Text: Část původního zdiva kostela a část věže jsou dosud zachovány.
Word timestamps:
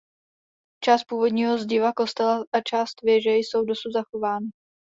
Část 0.83 1.03
původního 1.03 1.57
zdiva 1.57 1.93
kostela 1.93 2.45
a 2.53 2.61
část 2.61 3.01
věže 3.01 3.29
jsou 3.31 3.65
dosud 3.65 3.89
zachovány. 3.93 4.47